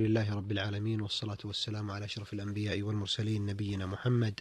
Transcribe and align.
لله 0.00 0.34
رب 0.34 0.52
العالمين 0.52 1.00
والصلاة 1.00 1.38
والسلام 1.44 1.90
على 1.90 2.04
أشرف 2.04 2.32
الأنبياء 2.32 2.82
والمرسلين 2.82 3.46
نبينا 3.46 3.86
محمد 3.86 4.40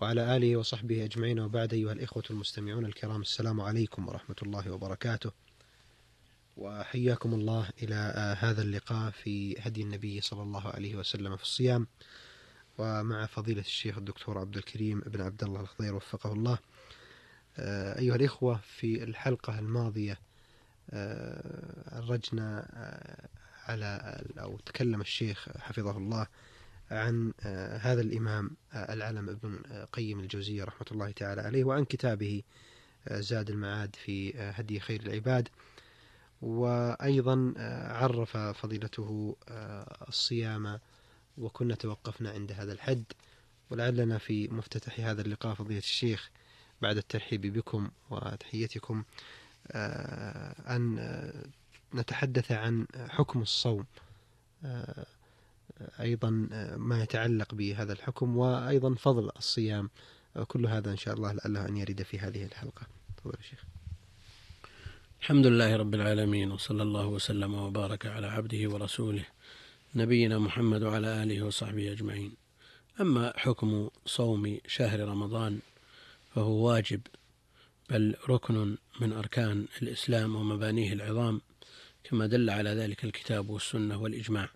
وعلى 0.00 0.36
آله 0.36 0.56
وصحبه 0.56 1.04
أجمعين. 1.04 1.40
وبعد 1.40 1.72
أيها 1.72 1.92
الإخوة 1.92 2.22
المستمعون 2.30 2.84
الكرام 2.84 3.20
السلام 3.20 3.60
عليكم 3.60 4.08
ورحمة 4.08 4.36
الله 4.42 4.70
وبركاته. 4.70 5.30
وحياكم 6.56 7.34
الله 7.34 7.68
إلى 7.82 7.94
هذا 8.40 8.62
اللقاء 8.62 9.10
في 9.10 9.60
هدي 9.60 9.82
النبي 9.82 10.20
صلى 10.20 10.42
الله 10.42 10.68
عليه 10.68 10.96
وسلم 10.96 11.36
في 11.36 11.42
الصيام. 11.42 11.86
ومع 12.78 13.26
فضيلة 13.26 13.60
الشيخ 13.60 13.98
الدكتور 13.98 14.38
عبد 14.38 14.56
الكريم 14.56 15.00
بن 15.00 15.20
عبد 15.20 15.44
الله 15.44 15.60
الخضير 15.60 15.94
وفقه 15.94 16.32
الله. 16.32 16.58
أيها 17.98 18.14
الإخوة 18.14 18.60
في 18.76 19.04
الحلقة 19.04 19.58
الماضية 19.58 20.18
عرجنا 21.92 22.68
على 23.66 24.22
أو 24.38 24.58
تكلم 24.58 25.00
الشيخ 25.00 25.48
حفظه 25.58 25.96
الله 25.96 26.26
عن 26.90 27.32
هذا 27.80 28.00
الإمام 28.00 28.50
العلم 28.74 29.28
ابن 29.28 29.58
قيم 29.92 30.20
الجوزية 30.20 30.64
رحمة 30.64 30.86
الله 30.92 31.10
تعالى 31.10 31.40
عليه 31.40 31.64
وعن 31.64 31.84
كتابه 31.84 32.42
زاد 33.10 33.50
المعاد 33.50 33.96
في 33.96 34.38
هدي 34.38 34.80
خير 34.80 35.00
العباد. 35.00 35.48
وأيضا 36.42 37.54
عرف 37.86 38.36
فضيلته 38.36 39.36
الصيام 40.08 40.78
وكنا 41.38 41.74
توقفنا 41.74 42.30
عند 42.30 42.52
هذا 42.52 42.72
الحد. 42.72 43.04
ولعلنا 43.70 44.18
في 44.18 44.48
مفتتح 44.48 45.00
هذا 45.00 45.22
اللقاء 45.22 45.54
فضيلة 45.54 45.78
الشيخ 45.78 46.30
بعد 46.82 46.96
الترحيب 46.96 47.40
بكم 47.40 47.90
وتحيتكم 48.10 49.04
أن 50.70 50.98
نتحدث 51.94 52.52
عن 52.52 52.86
حكم 52.96 53.42
الصوم. 53.42 53.84
أيضا 56.00 56.30
ما 56.76 57.02
يتعلق 57.02 57.54
بهذا 57.54 57.92
الحكم 57.92 58.36
وأيضا 58.36 58.94
فضل 58.94 59.30
الصيام. 59.36 59.90
كل 60.46 60.66
هذا 60.66 60.90
إن 60.90 60.96
شاء 60.96 61.14
الله 61.14 61.32
لعله 61.32 61.68
أن 61.68 61.76
يرد 61.76 62.02
في 62.02 62.18
هذه 62.18 62.44
الحلقة. 62.44 62.86
تفضل 63.16 63.38
شيخ. 63.50 63.64
الحمد 65.20 65.46
لله 65.46 65.76
رب 65.76 65.94
العالمين 65.94 66.52
وصلى 66.52 66.82
الله 66.82 67.06
وسلم 67.06 67.54
وبارك 67.54 68.06
على 68.06 68.26
عبده 68.26 68.70
ورسوله 68.70 69.24
نبينا 69.94 70.38
محمد 70.38 70.82
وعلى 70.82 71.22
آله 71.22 71.42
وصحبه 71.42 71.92
أجمعين. 71.92 72.32
أما 73.00 73.32
حكم 73.36 73.90
صوم 74.06 74.58
شهر 74.66 75.00
رمضان 75.00 75.58
فهو 76.34 76.68
واجب 76.68 77.00
بل 77.90 78.16
ركن 78.28 78.76
من 79.00 79.12
أركان 79.12 79.66
الإسلام 79.82 80.36
ومبانيه 80.36 80.92
العظام. 80.92 81.40
كما 82.10 82.26
دل 82.26 82.50
على 82.50 82.70
ذلك 82.70 83.04
الكتاب 83.04 83.50
والسنة 83.50 84.02
والإجماع. 84.02 84.48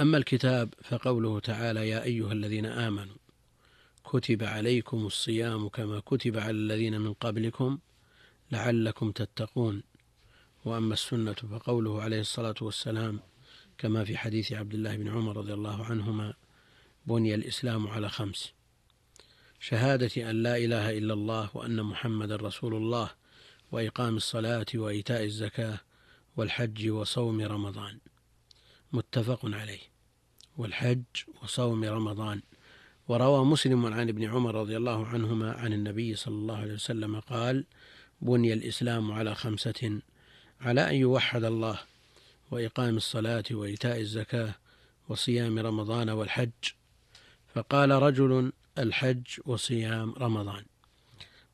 أما 0.00 0.18
الكتاب 0.18 0.74
فقوله 0.82 1.40
تعالى 1.40 1.88
يا 1.88 2.02
أيها 2.02 2.32
الذين 2.32 2.66
آمنوا 2.66 3.16
كتب 4.04 4.44
عليكم 4.44 5.06
الصيام 5.06 5.68
كما 5.68 6.00
كتب 6.00 6.38
على 6.38 6.50
الذين 6.50 7.00
من 7.00 7.12
قبلكم 7.12 7.78
لعلكم 8.52 9.10
تتقون. 9.10 9.82
وأما 10.64 10.94
السنة 10.94 11.32
فقوله 11.32 12.02
عليه 12.02 12.20
الصلاة 12.20 12.54
والسلام 12.60 13.20
كما 13.78 14.04
في 14.04 14.16
حديث 14.16 14.52
عبد 14.52 14.74
الله 14.74 14.96
بن 14.96 15.08
عمر 15.08 15.36
رضي 15.36 15.54
الله 15.54 15.84
عنهما 15.84 16.34
بني 17.06 17.34
الإسلام 17.34 17.86
على 17.86 18.08
خمس 18.08 18.52
شهادة 19.60 20.30
أن 20.30 20.42
لا 20.42 20.56
إله 20.56 20.98
إلا 20.98 21.14
الله 21.14 21.50
وأن 21.54 21.82
محمد 21.82 22.32
رسول 22.32 22.74
الله 22.74 23.10
وإقام 23.72 24.16
الصلاة 24.16 24.66
وإيتاء 24.74 25.24
الزكاة 25.24 25.78
والحج 26.36 26.88
وصوم 26.90 27.40
رمضان. 27.40 27.98
متفق 28.92 29.40
عليه. 29.44 29.80
والحج 30.56 31.02
وصوم 31.42 31.84
رمضان. 31.84 32.42
وروى 33.08 33.44
مسلم 33.44 33.86
عن 33.86 34.08
ابن 34.08 34.24
عمر 34.24 34.54
رضي 34.54 34.76
الله 34.76 35.06
عنهما 35.06 35.52
عن 35.52 35.72
النبي 35.72 36.14
صلى 36.16 36.34
الله 36.34 36.56
عليه 36.56 36.72
وسلم 36.72 37.20
قال 37.20 37.64
بني 38.20 38.52
الإسلام 38.52 39.12
على 39.12 39.34
خمسة 39.34 40.00
على 40.60 40.90
أن 40.90 40.94
يوحد 40.94 41.44
الله 41.44 41.78
وإقام 42.50 42.96
الصلاة 42.96 43.44
وإيتاء 43.50 44.00
الزكاة 44.00 44.54
وصيام 45.08 45.58
رمضان 45.58 46.10
والحج. 46.10 46.50
فقال 47.54 47.90
رجل 47.90 48.52
الحج 48.78 49.26
وصيام 49.46 50.14
رمضان. 50.14 50.64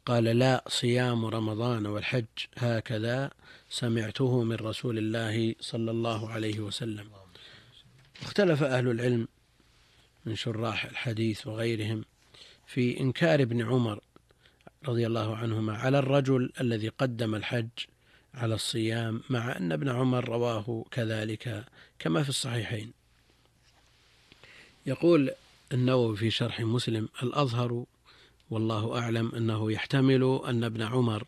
قال 0.09 0.25
لا 0.25 0.65
صيام 0.69 1.27
رمضان 1.27 1.87
والحج 1.87 2.25
هكذا 2.57 3.31
سمعته 3.71 4.43
من 4.43 4.55
رسول 4.57 4.99
الله 4.99 5.55
صلى 5.61 5.91
الله 5.91 6.31
عليه 6.31 6.61
وسلم. 6.61 7.11
اختلف 8.23 8.63
أهل 8.63 8.89
العلم 8.89 9.29
من 10.27 10.37
شراح 10.37 10.85
الحديث 10.85 11.47
وغيرهم 11.47 12.05
في 12.67 13.01
إنكار 13.01 13.43
ابن 13.43 13.63
عمر 13.63 14.01
رضي 14.89 15.07
الله 15.07 15.37
عنهما 15.37 15.77
على 15.77 15.99
الرجل 15.99 16.53
الذي 16.61 16.89
قدم 16.89 17.35
الحج 17.35 17.69
على 18.35 18.55
الصيام 18.55 19.23
مع 19.31 19.57
أن 19.57 19.73
ابن 19.73 19.89
عمر 19.89 20.29
رواه 20.29 20.85
كذلك 20.91 21.65
كما 21.99 22.23
في 22.23 22.29
الصحيحين. 22.29 22.93
يقول 24.87 25.31
النووي 25.73 26.17
في 26.17 26.31
شرح 26.31 26.61
مسلم 26.61 27.09
الأظهر 27.23 27.85
والله 28.51 28.99
أعلم 28.99 29.35
أنه 29.35 29.73
يحتمل 29.73 30.41
أن 30.47 30.65
ابن 30.65 30.83
عمر 30.83 31.25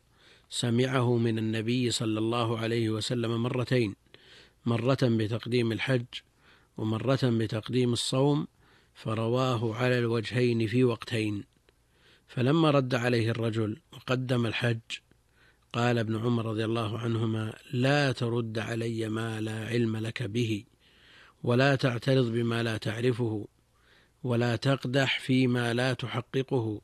سمعه 0.51 1.17
من 1.17 1.39
النبي 1.39 1.91
صلى 1.91 2.19
الله 2.19 2.59
عليه 2.59 2.91
وسلم 2.91 3.43
مرتين 3.43 3.95
مرة 4.67 4.99
بتقديم 5.03 5.73
الحج 5.73 6.05
ومرة 6.77 7.19
بتقديم 7.23 7.93
الصوم 7.93 8.47
فرواه 8.95 9.75
على 9.75 9.99
الوجهين 9.99 10.67
في 10.67 10.85
وقتين. 10.85 11.45
فلما 12.29 12.71
رد 12.71 12.95
عليه 12.95 13.31
الرجل 13.31 13.77
وقدم 13.93 14.47
الحج 14.47 14.81
قال 15.73 15.99
ابن 15.99 16.17
عمر 16.17 16.47
رضي 16.47 16.65
الله 16.65 16.99
عنهما 16.99 17.55
لا 17.73 18.13
ترد 18.13 18.59
علي 18.59 19.09
ما 19.09 19.41
لا 19.41 19.67
علم 19.69 19.97
لك 19.97 20.23
به 20.23 20.65
ولا 21.43 21.75
تعترض 21.75 22.33
بما 22.33 22.63
لا 22.63 22.77
تعرفه 22.77 23.49
ولا 24.23 24.57
تقدح 24.57 25.21
فيما 25.21 25.75
لا 25.75 25.93
تحققه. 25.93 26.81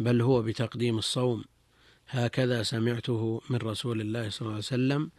بل 0.00 0.22
هو 0.22 0.42
بتقديم 0.42 0.98
الصوم. 0.98 1.44
هكذا 2.08 2.62
سمعته 2.62 3.42
من 3.50 3.56
رسول 3.56 4.00
الله 4.00 4.30
صلى 4.30 4.40
الله 4.40 4.50
عليه 4.50 4.58
وسلم 4.58 5.10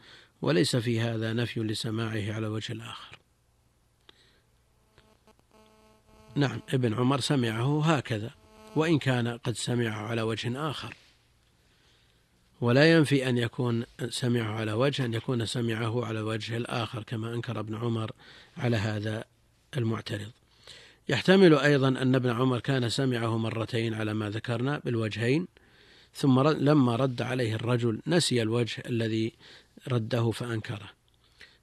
وليس 0.41 0.75
في 0.75 0.99
هذا 0.99 1.33
نفي 1.33 1.59
لسماعه 1.59 2.33
على 2.33 2.47
وجه 2.47 2.73
الآخر. 2.73 3.19
نعم 6.35 6.61
ابن 6.73 6.93
عمر 6.93 7.19
سمعه 7.19 7.85
هكذا 7.85 8.31
وإن 8.75 8.99
كان 8.99 9.27
قد 9.27 9.55
سمعه 9.55 10.07
على 10.07 10.21
وجه 10.21 10.69
آخر. 10.69 10.95
ولا 12.61 12.91
ينفي 12.91 13.29
أن 13.29 13.37
يكون 13.37 13.85
سمعه 14.09 14.53
على 14.53 14.73
وجه 14.73 15.05
أن 15.05 15.13
يكون 15.13 15.45
سمعه 15.45 16.05
على 16.05 16.21
وجه 16.21 16.57
الآخر 16.57 17.03
كما 17.03 17.33
أنكر 17.33 17.59
ابن 17.59 17.75
عمر 17.75 18.11
على 18.57 18.77
هذا 18.77 19.23
المعترض. 19.77 20.31
يحتمل 21.11 21.53
أيضا 21.53 21.87
أن 21.87 22.15
ابن 22.15 22.29
عمر 22.29 22.59
كان 22.59 22.89
سمعه 22.89 23.37
مرتين 23.37 23.93
على 23.93 24.13
ما 24.13 24.29
ذكرنا 24.29 24.81
بالوجهين 24.85 25.47
ثم 26.13 26.39
لما 26.49 26.95
رد 26.95 27.21
عليه 27.21 27.55
الرجل 27.55 28.01
نسي 28.07 28.41
الوجه 28.41 28.83
الذي 28.85 29.33
رده 29.87 30.31
فأنكره. 30.31 30.89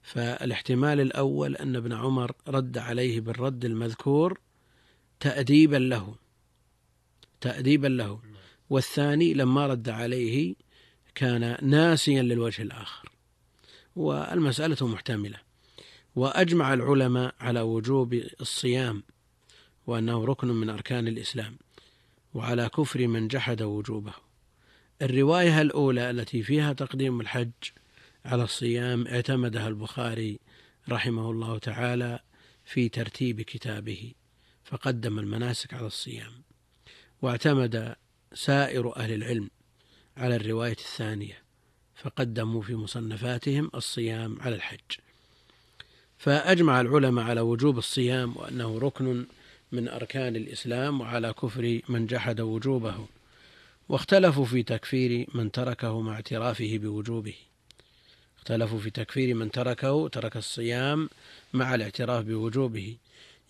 فالاحتمال 0.02 1.00
الأول 1.00 1.56
أن 1.56 1.76
ابن 1.76 1.92
عمر 1.92 2.32
رد 2.48 2.78
عليه 2.78 3.20
بالرد 3.20 3.64
المذكور 3.64 4.38
تأديبا 5.20 5.76
له 5.76 6.14
تأديبا 7.40 7.86
له. 7.86 8.20
والثاني 8.70 9.34
لما 9.34 9.66
رد 9.66 9.88
عليه 9.88 10.54
كان 11.14 11.56
ناسيا 11.62 12.22
للوجه 12.22 12.62
الآخر. 12.62 13.08
والمسألة 13.96 14.86
محتملة. 14.86 15.38
وأجمع 16.16 16.74
العلماء 16.74 17.34
على 17.40 17.60
وجوب 17.60 18.14
الصيام 18.40 19.02
وأنه 19.88 20.24
ركن 20.24 20.48
من 20.48 20.70
أركان 20.70 21.08
الإسلام 21.08 21.58
وعلى 22.34 22.68
كفر 22.68 23.06
من 23.06 23.28
جحد 23.28 23.62
وجوبه. 23.62 24.12
الرواية 25.02 25.60
الأولى 25.60 26.10
التي 26.10 26.42
فيها 26.42 26.72
تقديم 26.72 27.20
الحج 27.20 27.50
على 28.24 28.42
الصيام 28.42 29.06
اعتمدها 29.06 29.68
البخاري 29.68 30.40
رحمه 30.88 31.30
الله 31.30 31.58
تعالى 31.58 32.20
في 32.64 32.88
ترتيب 32.88 33.40
كتابه 33.40 34.12
فقدم 34.64 35.18
المناسك 35.18 35.74
على 35.74 35.86
الصيام. 35.86 36.42
واعتمد 37.22 37.96
سائر 38.34 38.96
أهل 38.96 39.12
العلم 39.12 39.50
على 40.16 40.36
الرواية 40.36 40.72
الثانية 40.72 41.42
فقدموا 41.94 42.62
في 42.62 42.74
مصنفاتهم 42.74 43.70
الصيام 43.74 44.42
على 44.42 44.54
الحج. 44.54 44.90
فأجمع 46.18 46.80
العلماء 46.80 47.24
على 47.24 47.40
وجوب 47.40 47.78
الصيام 47.78 48.36
وأنه 48.36 48.78
ركن 48.78 49.26
من 49.72 49.88
أركان 49.88 50.36
الإسلام 50.36 51.00
وعلى 51.00 51.32
كفر 51.32 51.80
من 51.88 52.06
جحد 52.06 52.40
وجوبه 52.40 53.06
واختلفوا 53.88 54.44
في 54.44 54.62
تكفير 54.62 55.26
من 55.34 55.52
تركه 55.52 56.00
مع 56.00 56.14
اعترافه 56.14 56.78
بوجوبه. 56.78 57.34
اختلفوا 58.38 58.78
في 58.78 58.90
تكفير 58.90 59.34
من 59.34 59.50
تركه 59.50 60.08
ترك 60.08 60.36
الصيام 60.36 61.08
مع 61.52 61.74
الاعتراف 61.74 62.24
بوجوبه. 62.24 62.96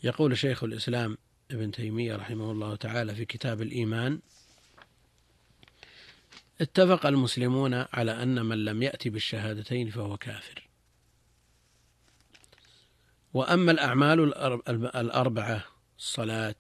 يقول 0.04 0.38
شيخ 0.38 0.64
الإسلام 0.64 1.18
ابن 1.50 1.70
تيمية 1.70 2.16
رحمه 2.16 2.50
الله 2.50 2.76
تعالى 2.76 3.14
في 3.14 3.24
كتاب 3.24 3.62
الإيمان 3.62 4.20
اتفق 6.60 7.06
المسلمون 7.06 7.74
على 7.74 8.22
أن 8.22 8.44
من 8.44 8.64
لم 8.64 8.82
يأتي 8.82 9.10
بالشهادتين 9.10 9.90
فهو 9.90 10.16
كافر. 10.16 10.68
وأما 13.34 13.72
الأعمال 13.72 14.34
الأربعة 14.96 15.77
الصلاة 15.98 16.54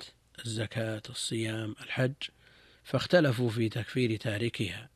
الزكاة 0.44 1.02
الصيام 1.10 1.74
الحج 1.82 2.14
فاختلفوا 2.84 3.50
في 3.50 3.68
تكفير 3.68 4.16
تاركها 4.16 4.88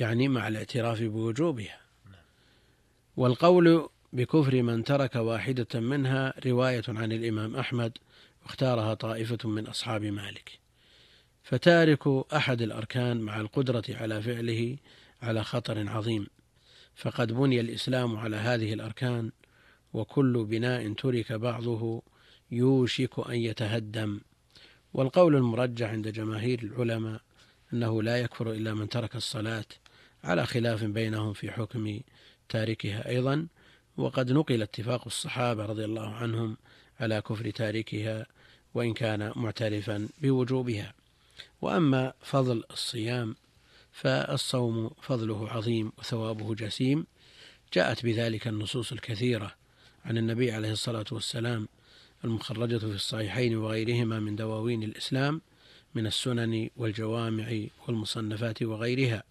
يعني 0.00 0.28
مع 0.28 0.48
الاعتراف 0.48 1.02
بوجوبها. 1.02 1.80
والقول 3.16 3.88
بكفر 4.12 4.62
من 4.62 4.84
ترك 4.84 5.16
واحدة 5.16 5.80
منها 5.80 6.34
رواية 6.46 6.82
عن 6.88 7.12
الإمام 7.12 7.56
أحمد 7.56 7.98
واختارها 8.42 8.94
طائفة 8.94 9.48
من 9.48 9.66
أصحاب 9.66 10.04
مالك. 10.04 10.58
فتارك 11.42 12.08
أحد 12.32 12.62
الأركان 12.62 13.20
مع 13.20 13.40
القدرة 13.40 13.84
على 13.90 14.22
فعله 14.22 14.76
على 15.22 15.44
خطر 15.44 15.88
عظيم. 15.88 16.26
فقد 16.96 17.32
بني 17.32 17.60
الإسلام 17.60 18.16
على 18.16 18.36
هذه 18.36 18.72
الأركان 18.72 19.30
وكل 19.92 20.44
بناء 20.44 20.92
ترك 20.92 21.32
بعضه 21.32 22.02
يوشك 22.50 23.28
أن 23.28 23.34
يتهدم. 23.34 24.20
والقول 24.94 25.36
المرجح 25.36 25.90
عند 25.90 26.08
جماهير 26.08 26.62
العلماء 26.62 27.20
أنه 27.72 28.02
لا 28.02 28.18
يكفر 28.18 28.52
إلا 28.52 28.74
من 28.74 28.88
ترك 28.88 29.16
الصلاة 29.16 29.64
على 30.24 30.46
خلاف 30.46 30.84
بينهم 30.84 31.32
في 31.32 31.50
حكم 31.50 32.00
تاركها 32.48 33.08
أيضا. 33.08 33.46
وقد 33.96 34.32
نقل 34.32 34.62
اتفاق 34.62 35.02
الصحابة 35.06 35.66
رضي 35.66 35.84
الله 35.84 36.08
عنهم 36.14 36.56
على 37.00 37.20
كفر 37.20 37.50
تاركها 37.50 38.26
وإن 38.74 38.94
كان 38.94 39.32
معترفا 39.36 40.08
بوجوبها. 40.22 40.94
وأما 41.60 42.12
فضل 42.20 42.64
الصيام 42.70 43.36
فالصوم 43.92 44.90
فضله 45.02 45.48
عظيم 45.48 45.92
وثوابه 45.98 46.54
جسيم. 46.54 47.06
جاءت 47.72 48.04
بذلك 48.04 48.48
النصوص 48.48 48.92
الكثيرة 48.92 49.54
عن 50.04 50.18
النبي 50.18 50.52
عليه 50.52 50.72
الصلاة 50.72 51.04
والسلام 51.12 51.68
المخرجة 52.24 52.78
في 52.78 52.84
الصحيحين 52.84 53.56
وغيرهما 53.56 54.20
من 54.20 54.36
دواوين 54.36 54.82
الإسلام 54.82 55.40
من 55.94 56.06
السنن 56.06 56.70
والجوامع 56.76 57.60
والمصنفات 57.86 58.62
وغيرها. 58.62 59.22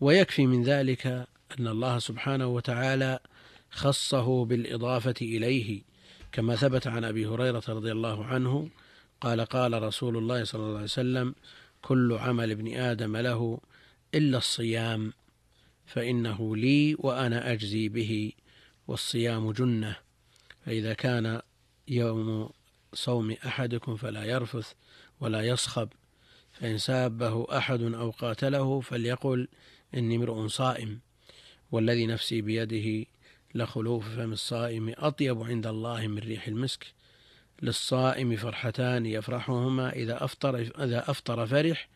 ويكفي 0.00 0.46
من 0.46 0.62
ذلك 0.62 1.06
أن 1.58 1.68
الله 1.68 1.98
سبحانه 1.98 2.46
وتعالى 2.46 3.18
خصه 3.70 4.44
بالإضافة 4.44 5.14
إليه 5.22 5.82
كما 6.32 6.56
ثبت 6.56 6.86
عن 6.86 7.04
أبي 7.04 7.26
هريرة 7.26 7.62
رضي 7.68 7.92
الله 7.92 8.24
عنه 8.24 8.68
قال 9.20 9.40
قال 9.40 9.82
رسول 9.82 10.16
الله 10.16 10.44
صلى 10.44 10.62
الله 10.62 10.74
عليه 10.74 10.84
وسلم 10.84 11.34
كل 11.82 12.12
عمل 12.12 12.50
ابن 12.50 12.74
آدم 12.74 13.16
له 13.16 13.60
إلا 14.14 14.38
الصيام 14.38 15.12
فإنه 15.86 16.56
لي 16.56 16.96
وأنا 16.98 17.52
أجزي 17.52 17.88
به 17.88 18.32
والصيام 18.88 19.52
جنة 19.52 19.96
فإذا 20.66 20.94
كان 20.94 21.40
يوم 21.92 22.50
صوم 22.94 23.36
أحدكم 23.46 23.96
فلا 23.96 24.24
يرفث 24.24 24.72
ولا 25.20 25.42
يصخب 25.42 25.88
فإن 26.52 26.78
سابه 26.78 27.58
أحد 27.58 27.82
أو 27.82 28.10
قاتله 28.10 28.80
فليقل 28.80 29.48
إني 29.94 30.16
امرؤ 30.16 30.46
صائم 30.46 31.00
والذي 31.72 32.06
نفسي 32.06 32.40
بيده 32.40 33.06
لخلوف 33.54 34.08
فم 34.08 34.32
الصائم 34.32 34.94
أطيب 34.98 35.42
عند 35.42 35.66
الله 35.66 36.06
من 36.06 36.18
ريح 36.18 36.46
المسك. 36.46 36.86
للصائم 37.62 38.36
فرحتان 38.36 39.06
يفرحهما 39.06 39.92
إذا 39.92 40.24
أفطر 40.24 40.58
إذا 40.58 41.10
أفطر 41.10 41.46
فرح 41.46 41.88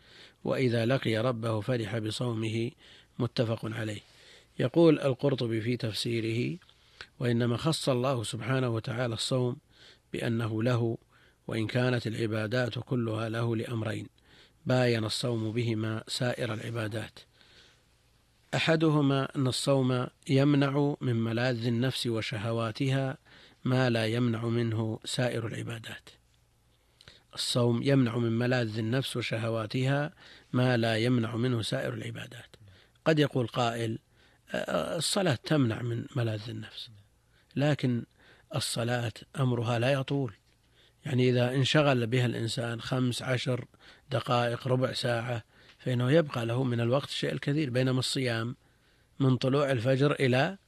وإذا 0.45 0.87
لقي 0.87 1.17
ربه 1.17 1.61
فرح 1.61 1.99
بصومه 1.99 2.71
متفق 3.19 3.61
عليه. 3.65 4.01
يقول 4.59 5.01
القرطبي 5.01 5.61
في 5.61 5.77
تفسيره 5.77 6.59
وإنما 7.19 7.57
خص 7.57 7.89
الله 7.89 8.23
سبحانه 8.23 8.69
وتعالى 8.69 9.15
الصوم 9.15 9.57
بأنه 10.17 10.63
له 10.63 10.99
وإن 11.47 11.67
كانت 11.67 12.07
العبادات 12.07 12.79
كلها 12.79 13.29
له 13.29 13.57
لأمرين 13.57 14.07
باين 14.67 15.05
الصوم 15.05 15.53
بهما 15.53 16.05
سائر 16.09 16.55
العبادات. 16.55 17.19
أحدهما 18.55 19.37
أن 19.37 19.47
الصوم 19.47 20.07
يمنع 20.29 20.95
من 21.01 21.17
ملاذ 21.17 21.67
النفس 21.67 22.07
وشهواتها 22.07 23.19
ما 23.65 23.91
لا 23.91 24.07
يمنع 24.07 24.45
منه 24.45 25.01
سائر 25.05 25.47
العبادات. 25.47 26.09
الصوم 27.35 27.83
يمنع 27.83 28.19
من 28.19 28.33
ملاذ 28.33 28.79
النفس 28.79 29.17
وشهواتها 29.17 30.12
ما 30.53 30.77
لا 30.77 30.97
يمنع 30.97 31.37
منه 31.37 31.62
سائر 31.62 31.95
العبادات. 31.95 32.57
قد 33.05 33.19
يقول 33.19 33.47
قائل 33.47 33.99
الصلاة 34.55 35.35
تمنع 35.35 35.83
من 35.83 36.05
ملاذ 36.17 36.51
النفس. 36.51 36.91
لكن 37.57 38.05
الصلاة 38.55 39.13
أمرها 39.41 39.79
لا 39.79 39.93
يطول. 39.93 40.33
يعني 41.07 41.31
إذا 41.31 41.55
انشغل 41.55 42.07
بها 42.07 42.27
الإنسان 42.27 42.81
خمس 42.81 43.23
عشر 43.23 43.65
دقائق 44.11 44.69
ربع 44.69 44.93
ساعة 44.93 45.45
فإنه 45.79 46.11
يبقى 46.11 46.47
له 46.47 46.65
من 46.65 46.81
الوقت 46.81 47.09
الشيء 47.09 47.33
الكثير 47.33 47.71
بينما 47.71 47.99
الصيام 47.99 48.57
من 49.21 49.37
طلوع 49.37 49.71
الفجر 49.71 50.13
إلى 50.13 50.59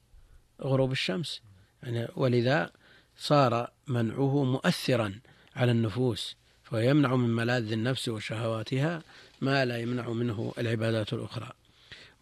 غروب 0.63 0.93
الشمس. 0.93 1.43
يعني 1.83 2.09
ولذا 2.17 2.71
صار 3.17 3.71
منعه 3.87 4.45
مؤثرا 4.45 5.21
على 5.57 5.73
النفوس 5.73 6.37
فيمنع 6.65 7.17
من 7.17 7.29
ملاذ 7.29 7.73
النفس 7.73 8.09
وشهواتها 8.09 9.03
ما 9.41 9.65
لا 9.65 9.79
يمنع 9.79 10.09
منه 10.09 10.55
العبادات 10.59 11.13
الأخرى. 11.13 11.53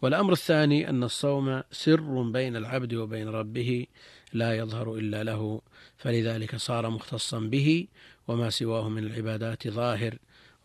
والأمر 0.02 0.32
الثاني 0.32 0.88
أن 0.88 1.02
الصوم 1.02 1.62
سر 1.72 2.22
بين 2.22 2.56
العبد 2.56 2.94
وبين 2.94 3.28
ربه 3.28 3.86
لا 4.32 4.56
يظهر 4.56 4.94
إلا 4.94 5.24
له 5.24 5.60
فلذلك 5.98 6.56
صار 6.56 6.90
مختصا 6.90 7.38
به 7.38 7.86
وما 8.28 8.50
سواه 8.50 8.88
من 8.88 9.04
العبادات 9.04 9.68
ظاهر 9.68 10.18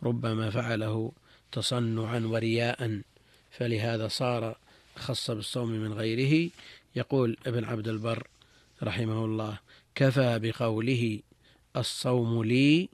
ربما 0.03 0.49
فعله 0.49 1.11
تصنعا 1.51 2.19
ورياء. 2.19 3.01
فلهذا 3.51 4.07
صار 4.07 4.57
خص 4.95 5.31
بالصوم 5.31 5.69
من 5.69 5.93
غيره. 5.93 6.49
يقول 6.95 7.37
ابن 7.47 7.63
عبد 7.63 7.87
البر 7.87 8.27
رحمه 8.83 9.25
الله 9.25 9.59
كفى 9.95 10.39
بقوله 10.39 11.19
الصوم 11.77 12.43
لي 12.43 12.89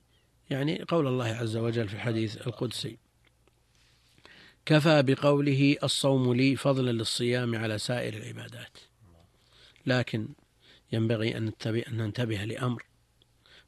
يعني 0.50 0.84
قول 0.88 1.08
الله 1.08 1.26
عز 1.26 1.58
وجل 1.58 1.88
في 1.88 1.94
الحديث 1.94 2.48
القدسي. 2.48 2.98
كفى 4.68 5.04
بقوله 5.04 5.78
الصوم 5.84 6.34
لي 6.34 6.56
فضلا 6.56 6.92
للصيام 6.92 7.56
على 7.56 7.78
سائر 7.78 8.14
العبادات. 8.14 8.78
لكن 9.86 10.28
ينبغي 10.92 11.38
أن 11.38 11.52
ننتبه 11.92 12.46
لأمر 12.46 12.84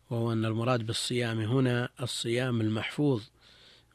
وهو 0.09 0.31
أن 0.31 0.45
المراد 0.45 0.85
بالصيام 0.85 1.39
هنا 1.39 1.89
الصيام 2.01 2.61
المحفوظ 2.61 3.23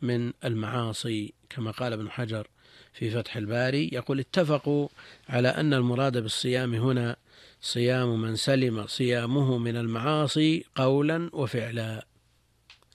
من 0.03 0.33
المعاصي 0.45 1.33
كما 1.51 1.71
قال 1.71 1.93
ابن 1.93 2.11
حجر 2.11 2.47
في 2.93 3.11
فتح 3.11 3.37
الباري 3.37 3.91
يقول 3.93 4.21
اتفقوا 4.21 4.89
على 5.29 5.49
أن 5.49 5.75
المراد 5.75 6.19
بالصيام 6.19 6.75
هنا 6.75 7.17
صيام 7.61 8.23
من 8.23 8.37
سلم 8.37 8.87
صيامه 8.87 9.59
من 9.59 9.77
المعاصي 9.77 10.65
قولا 10.75 11.31
وفعلا. 11.33 12.07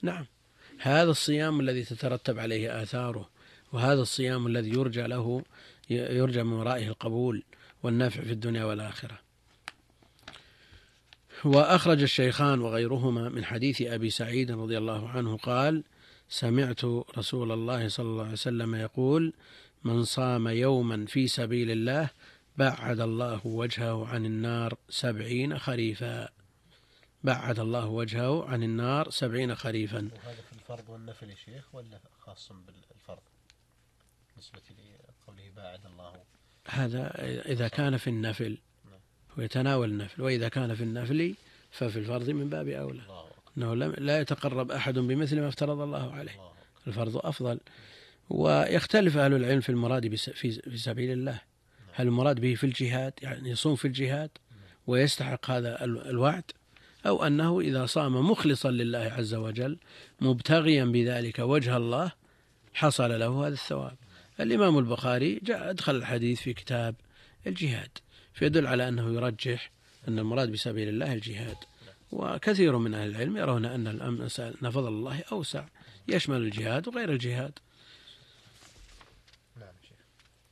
نعم 0.02 0.26
هذا 0.78 1.10
الصيام 1.10 1.60
الذي 1.60 1.82
تترتب 1.82 2.38
عليه 2.38 2.82
آثاره 2.82 3.39
وهذا 3.72 4.02
الصيام 4.02 4.46
الذي 4.46 4.70
يرجى 4.70 5.02
له 5.02 5.44
يرجى 5.90 6.42
من 6.42 6.52
ورائه 6.52 6.88
القبول 6.88 7.42
والنفع 7.82 8.22
في 8.22 8.32
الدنيا 8.32 8.64
والآخرة. 8.64 9.18
وأخرج 11.44 12.02
الشيخان 12.02 12.60
وغيرهما 12.60 13.28
من 13.28 13.44
حديث 13.44 13.82
أبي 13.82 14.10
سعيد 14.10 14.50
رضي 14.50 14.78
الله 14.78 15.08
عنه 15.08 15.36
قال 15.36 15.84
سمعت 16.28 16.84
رسول 17.18 17.52
الله 17.52 17.88
صلى 17.88 18.06
الله 18.06 18.22
عليه 18.22 18.32
وسلم 18.32 18.74
يقول 18.74 19.32
من 19.84 20.04
صام 20.04 20.48
يوما 20.48 21.06
في 21.06 21.26
سبيل 21.26 21.70
الله 21.70 22.10
بعد 22.56 23.00
الله 23.00 23.46
وجهه 23.46 24.06
عن 24.06 24.26
النار 24.26 24.74
سبعين 24.88 25.58
خريفا. 25.58 26.28
بعد 27.24 27.58
الله 27.60 27.86
وجهه 27.86 28.44
عن 28.44 28.62
النار 28.62 29.10
سبعين 29.10 29.54
خريفا. 29.54 29.98
وهذا 29.98 30.42
في 30.42 30.52
الفرض 30.52 30.88
والنفل 30.88 31.30
يا 31.30 31.34
شيخ 31.34 31.74
ولا 31.74 32.00
خاص 32.20 32.52
بالفرض؟ 32.52 33.22
بالنسبة 34.40 34.60
لقوله 35.24 35.50
باعد 35.56 35.80
الله. 35.86 36.12
هذا 36.68 37.12
إذا 37.46 37.68
كان 37.68 37.96
في 37.96 38.10
النفل 38.10 38.58
ويتناول 39.38 39.90
النفل 39.90 40.22
وإذا 40.22 40.48
كان 40.48 40.74
في 40.74 40.82
النفل 40.82 41.34
ففي 41.70 41.98
الفرض 41.98 42.30
من 42.30 42.48
باب 42.48 42.68
أولى. 42.68 43.02
أنه 43.58 43.74
لا 43.74 44.20
يتقرب 44.20 44.70
أحد 44.70 44.98
بمثل 44.98 45.40
ما 45.40 45.48
افترض 45.48 45.80
الله 45.80 46.12
عليه. 46.12 46.32
الفرض 46.86 47.16
أفضل. 47.16 47.60
ويختلف 48.30 49.16
أهل 49.16 49.34
العلم 49.34 49.60
في 49.60 49.68
المراد 49.68 50.16
في 50.16 50.76
سبيل 50.76 51.12
الله. 51.12 51.40
هل 51.92 52.06
المراد 52.06 52.40
به 52.40 52.54
في 52.54 52.64
الجهاد؟ 52.64 53.12
يعني 53.22 53.50
يصوم 53.50 53.76
في 53.76 53.84
الجهاد 53.84 54.30
ويستحق 54.86 55.50
هذا 55.50 55.84
الوعد؟ 55.84 56.44
أو 57.06 57.26
أنه 57.26 57.60
إذا 57.60 57.86
صام 57.86 58.30
مخلصا 58.30 58.70
لله 58.70 58.98
عز 58.98 59.34
وجل 59.34 59.78
مبتغيا 60.20 60.84
بذلك 60.84 61.38
وجه 61.38 61.76
الله 61.76 62.12
حصل 62.74 63.20
له 63.20 63.46
هذا 63.46 63.54
الثواب. 63.54 63.96
الإمام 64.40 64.78
البخاري 64.78 65.40
جاء 65.42 65.70
أدخل 65.70 65.96
الحديث 65.96 66.40
في 66.40 66.52
كتاب 66.52 66.94
الجهاد 67.46 67.98
فيدل 68.34 68.66
على 68.66 68.88
أنه 68.88 69.14
يرجح 69.14 69.70
أن 70.08 70.18
المراد 70.18 70.52
بسبيل 70.52 70.88
الله 70.88 71.12
الجهاد. 71.12 71.56
وكثير 72.12 72.78
من 72.78 72.94
أهل 72.94 73.10
العلم 73.10 73.36
يرون 73.36 73.64
أن 73.64 73.86
أن 74.62 74.70
فضل 74.70 74.88
الله 74.88 75.22
أوسع 75.32 75.64
يشمل 76.08 76.36
الجهاد 76.36 76.88
وغير 76.88 77.12
الجهاد. 77.12 77.58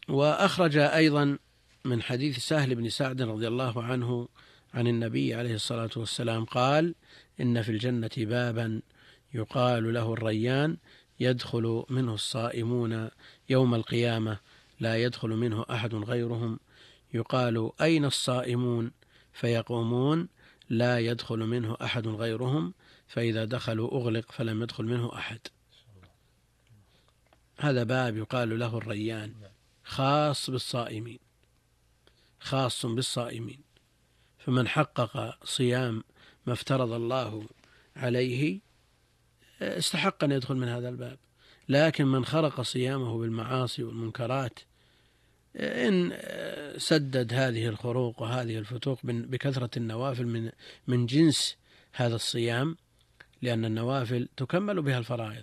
وأخرج 0.08 0.76
أيضا 0.76 1.38
من 1.84 2.02
حديث 2.02 2.38
سهل 2.38 2.74
بن 2.74 2.88
سعد 2.88 3.22
رضي 3.22 3.48
الله 3.48 3.82
عنه 3.82 4.28
عن 4.74 4.86
النبي 4.86 5.34
عليه 5.34 5.54
الصلاة 5.54 5.90
والسلام 5.96 6.44
قال 6.44 6.94
إن 7.40 7.62
في 7.62 7.68
الجنة 7.68 8.10
بابا 8.16 8.82
يقال 9.34 9.94
له 9.94 10.12
الريان 10.12 10.76
يدخل 11.20 11.84
منه 11.88 12.14
الصائمون 12.14 13.10
يوم 13.48 13.74
القيامة 13.74 14.38
لا 14.80 14.96
يدخل 14.96 15.28
منه 15.28 15.64
أحد 15.70 15.94
غيرهم. 15.94 16.60
يقال 17.14 17.70
أين 17.80 18.04
الصائمون؟ 18.04 18.90
فيقومون 19.32 20.28
لا 20.70 20.98
يدخل 20.98 21.38
منه 21.38 21.76
أحد 21.82 22.08
غيرهم 22.08 22.74
فإذا 23.08 23.44
دخلوا 23.44 23.90
أغلق 23.92 24.32
فلم 24.32 24.62
يدخل 24.62 24.84
منه 24.84 25.14
أحد. 25.14 25.40
هذا 27.58 27.82
باب 27.82 28.16
يقال 28.16 28.58
له 28.58 28.78
الريان 28.78 29.34
خاص 29.84 30.50
بالصائمين 30.50 31.18
خاص 32.40 32.86
بالصائمين. 32.86 33.60
فمن 34.38 34.68
حقق 34.68 35.44
صيام 35.44 36.04
ما 36.46 36.52
افترض 36.52 36.92
الله 36.92 37.46
عليه 37.96 38.60
استحق 39.62 40.24
أن 40.24 40.32
يدخل 40.32 40.54
من 40.54 40.68
هذا 40.68 40.88
الباب. 40.88 41.18
لكن 41.68 42.06
من 42.06 42.24
خرق 42.24 42.60
صيامه 42.60 43.18
بالمعاصي 43.18 43.82
والمنكرات 43.82 44.58
إن 45.56 46.12
سدد 46.76 47.34
هذه 47.34 47.68
الخروق 47.68 48.22
وهذه 48.22 48.58
الفتوق 48.58 48.98
بكثرة 49.04 49.70
النوافل 49.76 50.26
من 50.26 50.50
من 50.86 51.06
جنس 51.06 51.56
هذا 51.92 52.14
الصيام 52.14 52.76
لأن 53.42 53.64
النوافل 53.64 54.28
تكمل 54.36 54.82
بها 54.82 54.98
الفرائض 54.98 55.42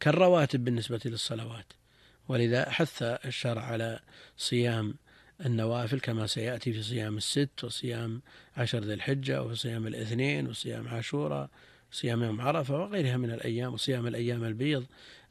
كالرواتب 0.00 0.64
بالنسبة 0.64 1.00
للصلوات. 1.04 1.66
ولذا 2.28 2.70
حث 2.70 3.02
الشرع 3.02 3.62
على 3.62 4.00
صيام 4.36 4.94
النوافل 5.46 6.00
كما 6.00 6.26
سيأتي 6.26 6.72
في 6.72 6.82
صيام 6.82 7.16
الست 7.16 7.64
وصيام 7.64 8.22
عشر 8.56 8.78
ذي 8.78 8.94
الحجة 8.94 9.42
وصيام 9.42 9.86
الاثنين 9.86 10.48
وصيام 10.48 10.88
عاشوراء 10.88 11.50
صيام 11.92 12.22
يوم 12.22 12.40
عرفة 12.40 12.78
وغيرها 12.78 13.16
من 13.16 13.30
الأيام 13.30 13.74
وصيام 13.74 14.06
الأيام 14.06 14.44
البيض. 14.44 14.86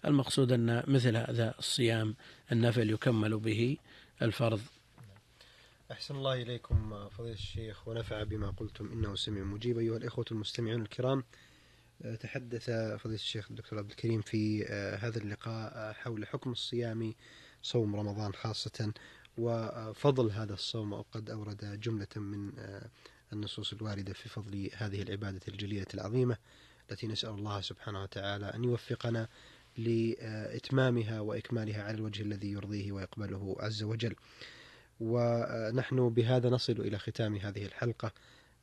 المقصود 0.06 0.52
أن 0.52 0.84
مثل 0.88 1.16
هذا 1.18 1.56
الصيام 1.60 2.16
النفل 2.52 2.90
يكمل 2.90 3.38
به 3.38 3.78
الفرض. 4.22 4.62
أحسن 5.92 6.16
الله 6.16 6.42
إليكم 6.42 7.10
فضيلة 7.10 7.34
الشيخ 7.34 7.88
ونفع 7.88 8.24
بما 8.24 8.50
قلتم 8.50 8.92
إنه 8.92 9.16
سميع 9.16 9.44
مجيب. 9.44 9.78
أيها 9.78 9.98
الإخوة 9.98 10.26
المستمعون 10.32 10.82
الكرام 10.82 11.24
تحدث 12.20 12.66
فضيلة 12.70 13.16
الشيخ 13.16 13.48
الدكتور 13.50 13.80
عبد 13.80 13.90
الكريم 13.90 14.22
في 14.22 14.66
هذا 15.02 15.18
اللقاء 15.18 15.94
حول 15.94 16.28
حكم 16.28 16.52
الصيام 16.52 17.14
صوم 17.62 17.96
رمضان 17.96 18.34
خاصة 18.34 18.94
وفضل 19.38 20.32
هذا 20.32 20.54
الصوم 20.54 20.94
وقد 20.94 21.30
أورد 21.30 21.80
جملة 21.80 22.08
من 22.16 22.52
النصوص 23.34 23.74
الواردة 23.74 24.14
في 24.14 24.30
فضل 24.30 24.70
هذه 24.74 25.02
العبادة 25.02 25.42
الجليلة 25.48 25.88
العظيمة 25.94 26.38
التي 26.92 27.08
نسأل 27.08 27.30
الله 27.30 27.62
سبحانه 27.62 28.04
وتعالى 28.04 28.46
أن 28.46 28.64
يوفقنا 28.64 29.28
لإتمامها 29.78 31.20
وإكمالها 31.20 31.84
على 31.84 31.96
الوجه 31.98 32.22
الذي 32.22 32.52
يرضيه 32.52 32.92
ويقبله 32.92 33.56
عز 33.60 33.84
وجل. 33.84 34.16
ونحن 35.00 36.10
بهذا 36.10 36.50
نصل 36.50 36.74
إلى 36.74 37.00
ختام 37.00 37.36
هذه 37.36 37.66
الحلقة. 37.66 38.12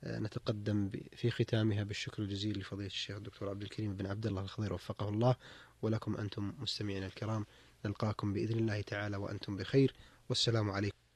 نتقدم 0.04 0.90
في 1.16 1.30
ختامها 1.30 1.82
بالشكر 1.82 2.22
الجزيل 2.22 2.58
لفضيلة 2.58 2.86
الشيخ 2.86 3.16
الدكتور 3.16 3.48
عبد 3.48 3.62
الكريم 3.62 3.96
بن 3.96 4.06
عبد 4.06 4.26
الله 4.26 4.42
الخضير 4.42 4.72
وفقه 4.72 5.08
الله. 5.08 5.36
ولكم 5.82 6.16
أنتم 6.16 6.52
مستمعين 6.58 7.04
الكرام 7.04 7.46
نلقاكم 7.84 8.32
بإذن 8.32 8.58
الله 8.58 8.80
تعالى 8.80 9.16
وأنتم 9.16 9.56
بخير. 9.56 9.94
والسلام 10.28 10.70
عليكم. 10.70 11.07